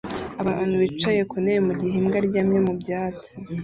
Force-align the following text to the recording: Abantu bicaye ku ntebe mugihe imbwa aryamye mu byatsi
Abantu 0.41 0.75
bicaye 0.83 1.21
ku 1.29 1.35
ntebe 1.43 1.59
mugihe 1.67 1.95
imbwa 1.99 2.17
aryamye 2.21 2.59
mu 2.67 2.73
byatsi 2.81 3.33